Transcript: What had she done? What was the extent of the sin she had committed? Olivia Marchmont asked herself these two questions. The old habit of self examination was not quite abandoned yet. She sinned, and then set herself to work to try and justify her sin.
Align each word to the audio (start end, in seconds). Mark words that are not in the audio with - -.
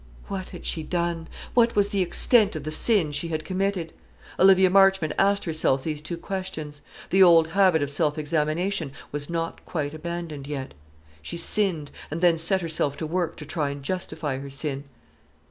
What 0.29 0.49
had 0.49 0.65
she 0.65 0.81
done? 0.81 1.27
What 1.53 1.75
was 1.75 1.89
the 1.89 2.01
extent 2.01 2.55
of 2.55 2.63
the 2.63 2.71
sin 2.71 3.11
she 3.11 3.27
had 3.27 3.45
committed? 3.45 3.93
Olivia 4.39 4.71
Marchmont 4.71 5.13
asked 5.19 5.45
herself 5.45 5.83
these 5.83 6.01
two 6.01 6.17
questions. 6.17 6.81
The 7.11 7.21
old 7.21 7.49
habit 7.49 7.83
of 7.83 7.91
self 7.91 8.17
examination 8.17 8.93
was 9.11 9.29
not 9.29 9.63
quite 9.67 9.93
abandoned 9.93 10.47
yet. 10.47 10.73
She 11.21 11.37
sinned, 11.37 11.91
and 12.09 12.19
then 12.19 12.39
set 12.39 12.61
herself 12.61 12.97
to 12.97 13.05
work 13.05 13.35
to 13.35 13.45
try 13.45 13.69
and 13.69 13.83
justify 13.83 14.39
her 14.39 14.49
sin. 14.49 14.85